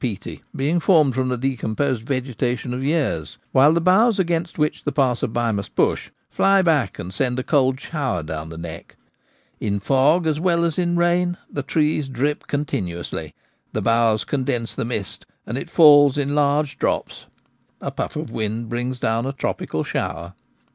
peaty, 0.01 0.41
being 0.55 0.79
formed 0.79 1.13
from 1.13 1.27
the 1.27 1.37
decomposed 1.37 2.01
vegetation 2.07 2.73
of 2.73 2.83
years; 2.83 3.37
while 3.51 3.71
the 3.71 3.79
boughs 3.79 4.17
against 4.17 4.57
which 4.57 4.83
the 4.83 4.91
passer 4.91 5.27
by 5.27 5.51
must 5.51 5.75
push 5.75 6.09
fly 6.27 6.59
back 6.59 6.97
and 6.97 7.13
send 7.13 7.37
a 7.37 7.43
cold 7.43 7.79
shower 7.79 8.23
down 8.23 8.49
the 8.49 8.57
neck. 8.57 8.95
In 9.59 9.79
fog 9.79 10.25
as 10.25 10.39
well 10.39 10.65
as 10.65 10.79
in 10.79 10.95
rain 10.95 11.37
the 11.51 11.61
trees 11.61 12.09
drip 12.09 12.47
con 12.47 12.65
tinuously; 12.65 13.33
the 13.73 13.81
boughs 13.83 14.23
condense 14.23 14.73
the 14.73 14.85
mist 14.85 15.27
and 15.45 15.55
it 15.55 15.69
falls 15.69 16.17
in 16.17 16.33
large 16.33 16.79
drops— 16.79 17.27
a 17.79 17.91
puff 17.91 18.15
of 18.15 18.31
wind 18.31 18.69
brings 18.69 18.99
down 18.99 19.27
a 19.27 19.33
tropical 19.33 19.83
shower. 19.83 20.33